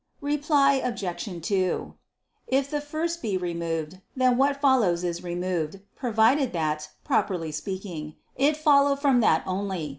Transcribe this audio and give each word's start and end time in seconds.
Reply 0.21 0.81
Obj. 0.83 1.43
2: 1.45 1.93
If 2.47 2.71
the 2.71 2.81
first 2.81 3.21
be 3.21 3.37
removed, 3.37 4.01
then 4.15 4.35
what 4.35 4.59
follows 4.59 5.03
is 5.03 5.21
removed, 5.23 5.79
provided 5.95 6.53
that, 6.53 6.89
properly 7.03 7.51
speaking, 7.51 8.15
it 8.35 8.57
follow 8.57 8.95
from 8.95 9.19
that 9.19 9.43
only. 9.45 9.89